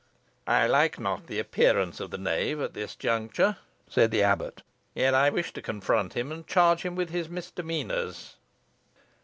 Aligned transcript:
"I 0.47 0.65
like 0.65 0.99
not 0.99 1.27
the 1.27 1.37
appearance 1.37 1.99
of 1.99 2.09
the 2.09 2.17
knave 2.17 2.59
at 2.59 2.73
this 2.73 2.95
juncture," 2.95 3.57
said 3.87 4.09
the 4.09 4.23
abbot; 4.23 4.63
"yet 4.95 5.13
I 5.13 5.29
wish 5.29 5.53
to 5.53 5.61
confront 5.61 6.13
him, 6.13 6.31
and 6.31 6.47
charge 6.47 6.81
him 6.81 6.95
with 6.95 7.11
his 7.11 7.29
midemeanours." 7.29 8.37